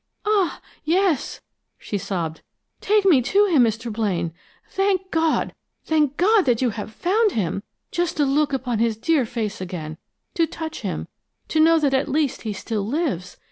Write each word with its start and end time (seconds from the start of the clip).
"Ah, 0.25 0.59
yes!" 0.83 1.41
she 1.77 1.99
sobbed. 1.99 2.41
"Take 2.79 3.05
me 3.05 3.21
to 3.21 3.45
him, 3.45 3.63
Mr. 3.63 3.93
Blaine! 3.93 4.33
Thank 4.67 5.11
God, 5.11 5.53
thank 5.85 6.17
God 6.17 6.45
that 6.45 6.59
you 6.59 6.71
have 6.71 6.91
found 6.91 7.33
him! 7.33 7.61
Just 7.91 8.17
to 8.17 8.25
look 8.25 8.51
upon 8.51 8.79
his 8.79 8.97
dear 8.97 9.27
face 9.27 9.61
again, 9.61 9.99
to 10.33 10.47
touch 10.47 10.79
him, 10.81 11.07
to 11.49 11.59
know 11.59 11.77
that 11.77 11.93
at 11.93 12.09
least 12.09 12.41
he 12.41 12.51
still 12.51 12.83
lives! 12.83 13.37